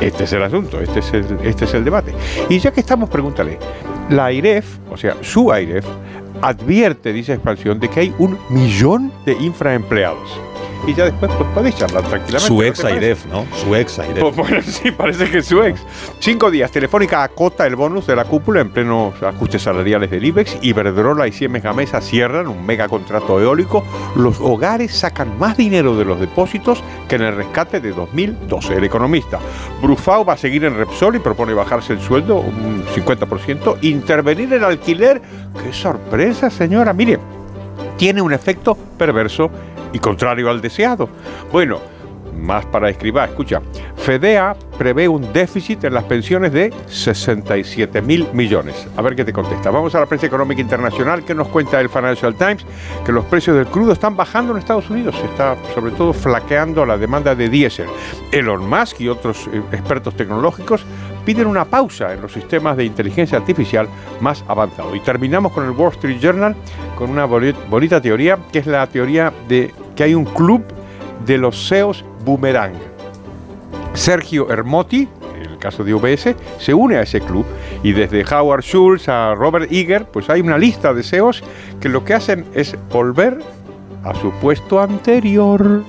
Este 0.00 0.24
es 0.24 0.32
el 0.32 0.42
asunto, 0.42 0.80
este 0.80 0.98
es 0.98 1.12
el, 1.12 1.38
este 1.44 1.64
es 1.64 1.74
el 1.74 1.84
debate. 1.84 2.12
Y 2.48 2.58
ya 2.58 2.72
que 2.72 2.80
estamos, 2.80 3.08
pregúntale, 3.08 3.58
la 4.10 4.26
AIREF, 4.26 4.78
o 4.90 4.96
sea, 4.96 5.16
su 5.20 5.52
AIREF, 5.52 5.86
advierte, 6.40 7.12
dice 7.12 7.34
Expansión, 7.34 7.78
de 7.78 7.88
que 7.88 8.00
hay 8.00 8.14
un 8.18 8.36
millón 8.50 9.12
de 9.24 9.34
infraempleados. 9.34 10.40
Y 10.86 10.94
ya 10.94 11.04
después 11.04 11.30
pues, 11.38 11.48
podéis 11.50 11.76
charlar 11.76 12.02
tranquilamente. 12.02 12.48
Su 12.48 12.54
¿no 12.54 12.60
te 12.60 12.68
ex? 12.68 12.84
AIREF, 12.84 13.26
¿no? 13.26 13.46
Su 13.56 13.76
ex 13.76 13.98
AIREF. 13.98 14.20
Pues 14.20 14.36
bueno, 14.36 14.62
sí, 14.62 14.90
parece 14.90 15.30
que 15.30 15.38
es 15.38 15.46
su 15.46 15.62
ex. 15.62 15.80
Cinco 16.18 16.50
días. 16.50 16.72
Telefónica 16.72 17.22
acota 17.22 17.66
el 17.66 17.76
bonus 17.76 18.06
de 18.06 18.16
la 18.16 18.24
cúpula 18.24 18.60
en 18.60 18.70
plenos 18.70 19.14
ajustes 19.22 19.62
salariales 19.62 20.10
del 20.10 20.24
IBEX. 20.24 20.58
Iberdrola 20.60 21.28
y 21.28 21.32
Siemens 21.32 21.64
Gamesa 21.64 22.00
cierran 22.00 22.48
un 22.48 22.66
mega 22.66 22.88
contrato 22.88 23.40
eólico. 23.40 23.84
Los 24.16 24.40
hogares 24.40 24.92
sacan 24.92 25.38
más 25.38 25.56
dinero 25.56 25.96
de 25.96 26.04
los 26.04 26.18
depósitos 26.18 26.82
que 27.08 27.14
en 27.14 27.22
el 27.22 27.36
rescate 27.36 27.80
de 27.80 27.92
2012. 27.92 28.74
El 28.74 28.84
economista. 28.84 29.38
Brufao 29.80 30.24
va 30.24 30.32
a 30.32 30.38
seguir 30.38 30.64
en 30.64 30.76
Repsol 30.76 31.16
y 31.16 31.20
propone 31.20 31.54
bajarse 31.54 31.92
el 31.92 32.00
sueldo 32.00 32.36
un 32.40 32.84
50%. 32.84 33.78
Intervenir 33.82 34.52
en 34.52 34.64
alquiler. 34.64 35.22
¡Qué 35.62 35.72
sorpresa, 35.72 36.50
señora! 36.50 36.92
Mire, 36.92 37.18
tiene 37.96 38.20
un 38.20 38.32
efecto 38.32 38.74
perverso 38.74 39.50
y 39.92 39.98
contrario 39.98 40.48
al 40.50 40.60
deseado. 40.60 41.08
Bueno, 41.50 41.78
más 42.36 42.64
para 42.66 42.88
escribir, 42.88 43.22
escucha, 43.22 43.60
FEDEA 43.96 44.56
prevé 44.78 45.06
un 45.06 45.32
déficit 45.32 45.84
en 45.84 45.94
las 45.94 46.04
pensiones 46.04 46.52
de 46.52 46.72
67 46.86 48.02
mil 48.02 48.26
millones. 48.32 48.88
A 48.96 49.02
ver 49.02 49.14
qué 49.14 49.24
te 49.24 49.32
contesta. 49.32 49.70
Vamos 49.70 49.94
a 49.94 50.00
la 50.00 50.06
prensa 50.06 50.26
económica 50.26 50.60
internacional 50.60 51.24
que 51.24 51.34
nos 51.34 51.48
cuenta 51.48 51.80
el 51.80 51.88
Financial 51.88 52.34
Times 52.34 52.64
que 53.04 53.12
los 53.12 53.24
precios 53.26 53.56
del 53.56 53.66
crudo 53.66 53.92
están 53.92 54.16
bajando 54.16 54.52
en 54.52 54.58
Estados 54.58 54.88
Unidos. 54.90 55.14
Se 55.16 55.26
está 55.26 55.56
sobre 55.74 55.92
todo 55.92 56.12
flaqueando 56.12 56.84
la 56.86 56.96
demanda 56.98 57.34
de 57.34 57.48
diésel. 57.48 57.86
Elon 58.32 58.68
Musk 58.68 59.00
y 59.02 59.08
otros 59.08 59.46
eh, 59.52 59.62
expertos 59.72 60.14
tecnológicos 60.16 60.84
piden 61.24 61.46
una 61.46 61.64
pausa 61.64 62.12
en 62.12 62.22
los 62.22 62.32
sistemas 62.32 62.76
de 62.76 62.84
inteligencia 62.84 63.38
artificial 63.38 63.86
más 64.20 64.42
avanzados. 64.48 64.96
Y 64.96 65.00
terminamos 65.00 65.52
con 65.52 65.64
el 65.64 65.70
Wall 65.70 65.92
Street 65.92 66.18
Journal 66.18 66.56
con 66.96 67.10
una 67.10 67.26
boni- 67.28 67.54
bonita 67.70 68.00
teoría, 68.00 68.38
que 68.50 68.58
es 68.60 68.66
la 68.66 68.84
teoría 68.88 69.32
de 69.48 69.72
que 69.96 70.04
hay 70.04 70.14
un 70.14 70.24
club 70.24 70.62
de 71.26 71.38
los 71.38 71.68
SEOs 71.68 72.04
boomerang. 72.24 72.74
Sergio 73.94 74.50
Hermotti, 74.50 75.08
el 75.40 75.58
caso 75.58 75.84
de 75.84 75.94
UBS, 75.94 76.34
se 76.58 76.74
une 76.74 76.96
a 76.96 77.02
ese 77.02 77.20
club 77.20 77.44
y 77.82 77.92
desde 77.92 78.24
Howard 78.24 78.62
Schultz 78.62 79.08
a 79.08 79.34
Robert 79.34 79.70
Eager, 79.70 80.06
pues 80.06 80.30
hay 80.30 80.40
una 80.40 80.58
lista 80.58 80.94
de 80.94 81.02
SEOs 81.02 81.42
que 81.80 81.88
lo 81.88 82.04
que 82.04 82.14
hacen 82.14 82.46
es 82.54 82.76
volver 82.90 83.38
a 84.04 84.14
su 84.14 84.30
puesto 84.32 84.80
anterior. 84.80 85.82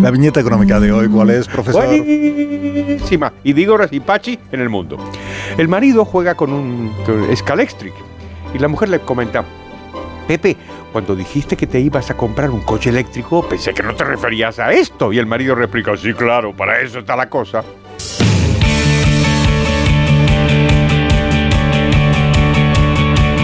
La 0.00 0.12
viñeta 0.12 0.38
económica 0.40 0.78
de 0.78 0.92
hoy, 0.92 1.08
¿cuál 1.08 1.30
es, 1.30 1.48
profesor? 1.48 1.84
Buenísima. 1.84 3.32
Y 3.42 3.52
digo 3.52 3.72
ahora 3.72 3.88
sí, 3.88 3.98
Pachi 3.98 4.38
en 4.52 4.60
el 4.60 4.68
mundo. 4.68 4.96
El 5.56 5.66
marido 5.68 6.04
juega 6.04 6.36
con 6.36 6.52
un 6.52 6.92
con 7.04 7.36
Scalextric 7.36 7.94
y 8.54 8.58
la 8.58 8.68
mujer 8.68 8.90
le 8.90 9.00
comenta, 9.00 9.44
Pepe, 10.28 10.56
cuando 10.92 11.16
dijiste 11.16 11.56
que 11.56 11.66
te 11.66 11.80
ibas 11.80 12.10
a 12.10 12.16
comprar 12.16 12.50
un 12.50 12.60
coche 12.60 12.90
eléctrico, 12.90 13.46
pensé 13.48 13.74
que 13.74 13.82
no 13.82 13.94
te 13.94 14.04
referías 14.04 14.58
a 14.58 14.72
esto. 14.72 15.12
Y 15.12 15.18
el 15.18 15.26
marido 15.26 15.54
replica, 15.54 15.96
sí, 15.96 16.14
claro, 16.14 16.54
para 16.54 16.80
eso 16.80 17.00
está 17.00 17.16
la 17.16 17.28
cosa. 17.28 17.64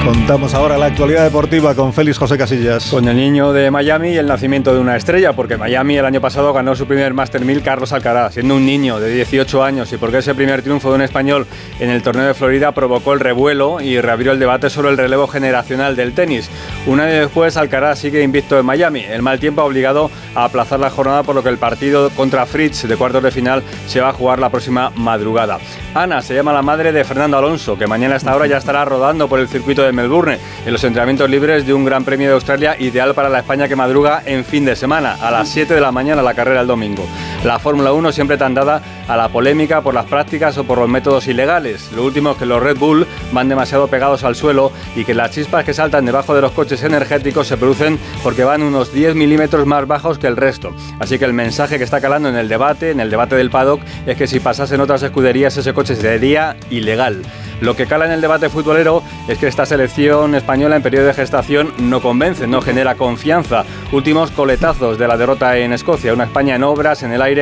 Contamos 0.05 0.53
ahora 0.53 0.77
la 0.77 0.87
actualidad 0.87 1.25
deportiva 1.25 1.75
con 1.75 1.95
Félix 1.95 2.19
José 2.19 2.37
Casillas. 2.37 2.91
Con 2.91 3.09
el 3.09 3.17
niño 3.17 3.55
de 3.55 3.71
Miami 3.71 4.11
y 4.11 4.19
el 4.19 4.27
nacimiento 4.27 4.75
de 4.75 4.79
una 4.79 4.97
estrella, 4.97 5.33
porque 5.33 5.57
Miami 5.57 5.97
el 5.97 6.05
año 6.05 6.21
pasado 6.21 6.53
ganó 6.53 6.77
su 6.77 6.87
primer 6.87 7.15
Master 7.15 7.43
1000 7.43 7.63
Carlos 7.63 7.91
Alcaraz, 7.95 8.35
siendo 8.35 8.55
un 8.55 8.67
niño 8.67 9.01
de 9.01 9.09
18 9.09 9.65
años, 9.65 9.91
y 9.95 9.97
porque 9.97 10.19
ese 10.19 10.35
primer 10.35 10.61
triunfo 10.61 10.91
de 10.91 10.97
un 10.97 11.01
español 11.01 11.47
en 11.81 11.89
el 11.89 12.03
torneo 12.03 12.27
de 12.27 12.35
Florida 12.35 12.73
provocó 12.73 13.15
el 13.15 13.21
revuelo 13.21 13.81
y 13.81 13.99
reabrió 13.99 14.33
el 14.33 14.39
debate 14.39 14.69
sobre 14.69 14.91
el 14.91 14.99
relevo 14.99 15.27
generacional 15.27 15.97
del 15.97 16.13
tenis. 16.13 16.51
Un 16.87 17.01
año 17.01 17.21
después, 17.21 17.57
Alcaraz 17.57 18.01
sigue 18.01 18.23
invicto 18.23 18.59
en 18.59 18.67
Miami. 18.67 19.01
El 19.01 19.23
mal 19.23 19.41
tiempo 19.41 19.63
ha 19.63 19.65
obligado 19.65 20.11
a 20.35 20.45
aplazar 20.45 20.81
la 20.81 20.91
jornada, 20.91 21.23
por 21.23 21.35
lo 21.35 21.43
que 21.43 21.49
el 21.49 21.57
partido 21.57 22.11
contra 22.11 22.45
Fritz 22.45 22.87
de 22.87 22.97
cuartos 22.99 23.23
de 23.23 23.31
final 23.31 23.63
se 23.87 24.03
va 24.03 24.11
a 24.11 24.13
jugar 24.13 24.39
la 24.39 24.51
próxima 24.51 24.91
madrugada. 24.97 25.59
Ana 25.95 26.21
se 26.21 26.35
llama 26.35 26.53
la 26.53 26.61
madre 26.61 26.93
de 26.93 27.05
Fernando 27.05 27.39
Alonso, 27.39 27.79
que 27.79 27.87
mañana 27.87 28.15
a 28.15 28.17
esta 28.19 28.37
hora 28.37 28.47
ya 28.47 28.59
estará 28.59 28.85
rodando 28.85 29.29
por 29.29 29.41
el 29.41 29.49
circuito 29.49 29.83
de 29.83 29.94
Melbourne 29.95 30.39
en 30.65 30.73
los 30.73 30.85
entrenamientos 30.85 31.29
libres 31.29 31.67
de 31.67 31.75
un 31.75 31.85
Gran 31.85 32.05
Premio 32.05 32.29
de 32.29 32.35
Australia 32.35 32.77
ideal 32.79 33.15
para 33.15 33.29
la 33.29 33.41
España 33.41 33.69
que 33.69 33.77
madruga 33.77 34.23
en 34.27 34.45
fin 34.45 34.65
de 34.65 34.77
semana, 34.77 35.17
a 35.21 35.31
las 35.31 35.49
7 35.49 35.75
de 35.75 35.81
la 35.81 35.93
mañana 35.93 36.23
la 36.23 36.35
carrera 36.35 36.61
el 36.61 36.67
domingo. 36.67 37.07
La 37.45 37.59
Fórmula 37.59 37.93
1 37.93 38.11
siempre 38.13 38.39
tan 38.39 38.55
dada 38.55 38.81
a 39.07 39.19
la 39.19 39.29
polémica 39.29 39.83
por 39.83 39.93
las 39.93 40.07
prácticas 40.07 40.57
o 40.57 40.65
por 40.65 40.79
los 40.79 40.89
métodos 40.89 41.29
ilegales. 41.29 41.93
Lo 41.93 42.03
último 42.03 42.31
es 42.31 42.39
que 42.39 42.47
los 42.47 42.63
Red 42.63 42.79
Bull 42.79 43.07
van 43.33 43.51
demasiado 43.51 43.87
pegados 43.89 44.25
al 44.25 44.35
suelo 44.35 44.73
y 44.97 45.05
que 45.05 45.13
las 45.13 45.31
chispas 45.31 45.63
que 45.63 45.75
saltan 45.75 46.07
debajo 46.07 46.35
de 46.35 46.41
los 46.41 46.53
coches 46.53 46.83
energéticos 46.83 47.47
se 47.47 47.59
producen 47.59 47.99
porque 48.23 48.45
van 48.45 48.63
unos 48.63 48.95
10 48.95 49.15
milímetros 49.15 49.67
más 49.67 49.87
bajos 49.87 50.19
que 50.19 50.27
el 50.27 50.39
resto. 50.39 50.75
Así 50.99 51.19
que 51.19 51.27
el 51.27 51.35
mensaje 51.35 51.77
que 51.77 51.85
está 51.85 52.01
calando 52.01 52.31
en 52.31 52.37
el 52.37 52.49
debate, 52.49 52.91
en 52.93 53.01
el 53.01 53.11
debate 53.11 53.37
del 53.37 53.51
paddock, 53.51 53.83
es 54.07 54.17
que 54.17 54.27
si 54.27 54.41
pasasen 54.41 54.81
otras 54.81 55.03
escuderías 55.03 55.55
ese 55.55 55.75
coche 55.75 55.97
sería 55.97 56.57
ilegal. 56.71 57.23
Lo 57.61 57.77
que 57.77 57.87
cala 57.87 58.07
en 58.07 58.13
el 58.13 58.21
debate 58.21 58.49
futbolero 58.49 59.03
es 59.29 59.39
que 59.39 59.47
esta 59.47 59.65
selección 59.65 60.35
española 60.35 60.77
en 60.77 60.83
periodo 60.83 61.07
de 61.07 61.15
gestación 61.15 61.73
no 61.79 62.03
convence, 62.03 62.47
no 62.47 62.61
genera 62.61 62.97
confianza. 62.97 63.65
Últimos 63.93 64.31
coletazos 64.33 64.99
de 64.99 65.09
la 65.09 65.17
derrota 65.17 65.57
en 65.57 65.73
Escocia, 65.73 66.13
una 66.13 66.25
España 66.25 66.57
en 66.57 66.65
obras, 66.65 67.03
en 67.05 67.13
el 67.13 67.23
aire, 67.23 67.34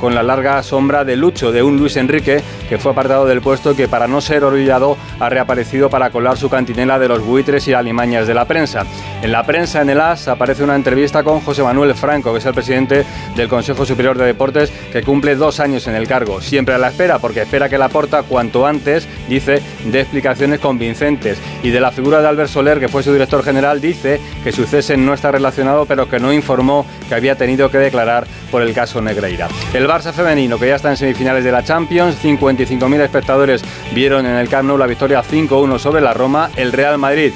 con 0.00 0.14
la 0.14 0.22
larga 0.22 0.62
sombra 0.62 1.04
de 1.04 1.16
Lucho, 1.16 1.52
de 1.52 1.62
un 1.62 1.76
Luis 1.76 1.96
Enrique 1.96 2.42
que 2.68 2.78
fue 2.78 2.92
apartado 2.92 3.26
del 3.26 3.40
puesto 3.40 3.72
y 3.72 3.76
que 3.76 3.88
para 3.88 4.08
no 4.08 4.20
ser 4.20 4.44
olvidado 4.44 4.96
ha 5.20 5.28
reaparecido 5.28 5.88
para 5.88 6.10
colar 6.10 6.36
su 6.36 6.48
cantinela 6.48 6.98
de 6.98 7.08
los 7.08 7.24
buitres 7.24 7.66
y 7.68 7.72
alimañas 7.72 8.26
de 8.26 8.34
la 8.34 8.44
prensa. 8.44 8.84
En 9.22 9.32
la 9.32 9.44
prensa, 9.44 9.82
en 9.82 9.90
el 9.90 10.00
AS, 10.00 10.28
aparece 10.28 10.64
una 10.64 10.74
entrevista 10.74 11.22
con 11.22 11.40
José 11.40 11.62
Manuel 11.62 11.94
Franco, 11.94 12.32
que 12.32 12.38
es 12.38 12.46
el 12.46 12.54
presidente 12.54 13.04
del 13.36 13.48
Consejo 13.48 13.86
Superior 13.86 14.18
de 14.18 14.26
Deportes, 14.26 14.70
que 14.92 15.02
cumple 15.02 15.36
dos 15.36 15.60
años 15.60 15.86
en 15.86 15.94
el 15.94 16.08
cargo. 16.08 16.40
Siempre 16.40 16.74
a 16.74 16.78
la 16.78 16.88
espera, 16.88 17.18
porque 17.18 17.42
espera 17.42 17.68
que 17.68 17.78
la 17.78 17.88
porta 17.88 18.22
cuanto 18.24 18.66
antes, 18.66 19.06
dice, 19.28 19.62
de 19.84 20.00
explicaciones 20.00 20.60
convincentes. 20.60 21.38
Y 21.62 21.70
de 21.70 21.80
la 21.80 21.92
figura 21.92 22.20
de 22.20 22.28
Albert 22.28 22.50
Soler, 22.50 22.80
que 22.80 22.88
fue 22.88 23.02
su 23.02 23.12
director 23.12 23.42
general, 23.42 23.80
dice 23.80 24.20
que 24.42 24.52
su 24.52 24.64
cese 24.64 24.96
no 24.96 25.14
está 25.14 25.30
relacionado, 25.30 25.86
pero 25.86 26.08
que 26.08 26.18
no 26.18 26.32
informó 26.32 26.86
que 27.08 27.14
había 27.14 27.36
tenido 27.36 27.70
que 27.70 27.78
declarar 27.78 28.26
por 28.50 28.62
el 28.62 28.74
caso 28.74 29.00
Negreira. 29.00 29.35
El 29.74 29.86
Barça 29.86 30.12
femenino, 30.12 30.58
que 30.58 30.68
ya 30.68 30.76
está 30.76 30.90
en 30.90 30.96
semifinales 30.96 31.44
de 31.44 31.52
la 31.52 31.62
Champions, 31.62 32.22
55.000 32.22 33.00
espectadores 33.00 33.62
vieron 33.92 34.26
en 34.26 34.36
el 34.36 34.48
Camp 34.48 34.68
Nou 34.68 34.78
la 34.78 34.86
victoria 34.86 35.22
5-1 35.22 35.78
sobre 35.78 36.00
la 36.00 36.14
Roma. 36.14 36.50
El 36.56 36.72
Real 36.72 36.98
Madrid 36.98 37.32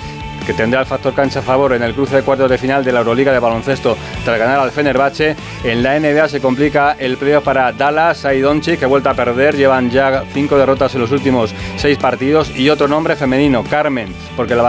que 0.46 0.54
tendrá 0.54 0.80
el 0.80 0.86
factor 0.86 1.14
cancha 1.14 1.40
a 1.40 1.42
favor 1.42 1.72
en 1.72 1.82
el 1.82 1.94
cruce 1.94 2.16
de 2.16 2.22
cuartos 2.22 2.50
de 2.50 2.58
final 2.58 2.84
de 2.84 2.92
la 2.92 3.00
Euroliga 3.00 3.32
de 3.32 3.38
baloncesto 3.38 3.96
tras 4.24 4.38
ganar 4.38 4.60
al 4.60 4.70
Fenerbahce. 4.70 5.36
En 5.64 5.82
la 5.82 5.98
NBA 5.98 6.28
se 6.28 6.40
complica 6.40 6.96
el 6.98 7.16
playoff 7.16 7.44
para 7.44 7.72
Dallas, 7.72 8.26
Doncic 8.42 8.80
que 8.80 8.86
vuelta 8.86 9.10
a 9.10 9.14
perder, 9.14 9.56
llevan 9.56 9.90
ya 9.90 10.24
cinco 10.32 10.56
derrotas 10.56 10.94
en 10.94 11.00
los 11.00 11.10
últimos 11.12 11.54
seis 11.76 11.98
partidos 11.98 12.50
y 12.56 12.70
otro 12.70 12.88
nombre 12.88 13.16
femenino, 13.16 13.64
Carmen, 13.64 14.14
porque 14.36 14.54
la 14.54 14.62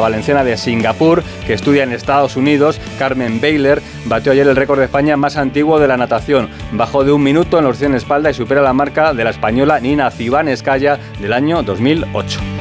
valenciana, 0.00 0.44
de 0.44 0.56
Singapur, 0.56 1.22
que 1.46 1.54
estudia 1.54 1.82
en 1.82 1.92
Estados 1.92 2.36
Unidos, 2.36 2.80
Carmen 2.98 3.40
Baylor, 3.40 3.80
batió 4.04 4.32
ayer 4.32 4.46
el 4.46 4.56
récord 4.56 4.78
de 4.78 4.86
España 4.86 5.16
más 5.16 5.36
antiguo 5.36 5.78
de 5.78 5.88
la 5.88 5.96
natación. 5.96 6.48
Bajó 6.72 7.04
de 7.04 7.12
un 7.12 7.22
minuto 7.22 7.58
en 7.58 7.64
los 7.64 7.78
100 7.78 7.94
espalda 7.94 8.30
y 8.30 8.34
supera 8.34 8.62
la 8.62 8.72
marca 8.72 9.14
de 9.14 9.24
la 9.24 9.30
española 9.30 9.80
Nina 9.80 10.10
Cibán 10.10 10.48
Escaya 10.48 10.98
del 11.20 11.32
año 11.32 11.62
2008. 11.62 12.55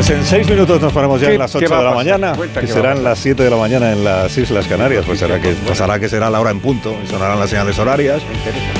Pues 0.00 0.08
en 0.12 0.24
seis 0.24 0.48
minutos 0.48 0.80
nos 0.80 0.94
ponemos 0.94 1.20
ya 1.20 1.30
en 1.30 1.38
las 1.38 1.54
8 1.54 1.76
de 1.76 1.84
la 1.84 1.92
mañana, 1.92 2.32
que 2.58 2.66
serán 2.66 3.04
las 3.04 3.18
7 3.18 3.42
de 3.42 3.50
la 3.50 3.58
mañana 3.58 3.92
en 3.92 4.02
las 4.02 4.34
Islas 4.38 4.66
Canarias. 4.66 5.04
Pues 5.04 5.18
será 5.18 5.38
que 5.38 5.52
pasará 5.52 6.00
que 6.00 6.08
será 6.08 6.30
la 6.30 6.40
hora 6.40 6.50
en 6.50 6.60
punto, 6.60 6.96
y 7.04 7.06
sonarán 7.06 7.38
las 7.38 7.50
señales 7.50 7.78
horarias 7.78 8.22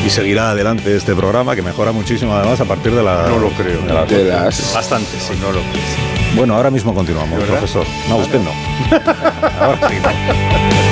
y 0.02 0.08
seguirá 0.08 0.52
adelante 0.52 0.96
este 0.96 1.14
programa 1.14 1.54
que 1.54 1.60
mejora 1.60 1.92
muchísimo 1.92 2.34
además 2.34 2.58
a 2.62 2.64
partir 2.64 2.92
de 2.92 3.02
la. 3.02 3.26
No 3.28 3.38
lo 3.38 3.50
creo. 3.50 3.82
De 3.82 3.92
las, 3.92 4.08
de. 4.08 4.30
Bastante, 4.74 5.10
sí. 5.20 5.34
No 5.42 5.52
lo 5.52 5.60
creo. 5.60 6.36
Bueno, 6.36 6.54
ahora 6.56 6.70
mismo 6.70 6.94
continuamos, 6.94 7.38
profesor. 7.44 7.84
No, 8.08 8.16
usted 8.16 8.40
no. 8.40 8.52
ahora 9.60 9.90
sí, 9.90 9.96
no. 10.02 10.90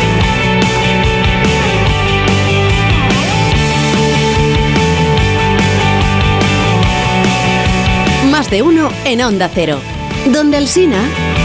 de 8.51 8.63
uno 8.63 8.91
en 9.05 9.21
Onda 9.23 9.51
Cero. 9.53 9.81
Donde 10.27 10.59
el 10.59 10.69
Sina. 10.69 11.38